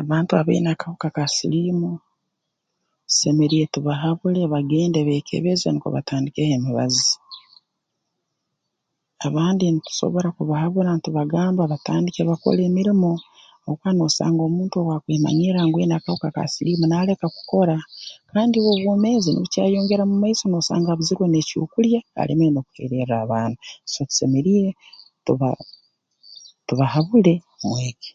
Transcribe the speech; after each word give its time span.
Abantu 0.00 0.30
abaine 0.40 0.68
akahuka 0.74 1.08
ka 1.16 1.24
siliimu 1.34 1.90
tusemeriire 3.06 3.66
tubahabule 3.74 4.40
bagende 4.52 4.98
beekebeze 5.08 5.66
nukwo 5.70 5.88
batandikeho 5.96 6.52
emibazi 6.58 7.08
abandi 9.26 9.64
ntusobora 9.70 10.28
kubahabura 10.36 10.90
ntubagamba 10.94 11.62
batandike 11.72 12.20
bakole 12.28 12.60
emirimo 12.70 13.10
habwokuba 13.62 13.90
noosanga 13.94 14.40
omuntu 14.48 14.74
owaakwemanyirra 14.78 15.60
ngu 15.64 15.76
aine 15.78 15.94
akahuka 15.96 16.28
ka 16.34 16.42
siliimu 16.52 16.84
naaleka 16.88 17.26
kukora 17.36 17.76
kandi 18.32 18.54
bwo 18.58 18.70
obwomeezi 18.74 19.28
nubukyayeyongera 19.30 20.04
mu 20.10 20.16
maiso 20.22 20.44
noosanga 20.48 20.88
abuzirwe 20.90 21.26
n'ekyokulya 21.28 22.00
alemere 22.20 22.50
n'okuhererra 22.52 23.14
abaana 23.22 23.56
so 23.92 24.00
tusemeriire 24.08 24.70
tuba 25.24 25.48
tubahabule 26.66 27.34
mu 27.64 27.74
eki 27.88 28.08